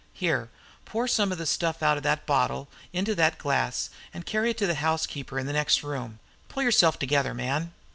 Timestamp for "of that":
1.95-2.25